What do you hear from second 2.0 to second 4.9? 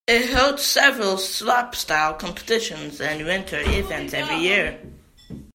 Competitions and winter events every year.